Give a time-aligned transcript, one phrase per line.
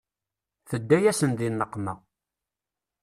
[0.69, 1.93] Tedda-yasen di nneqma.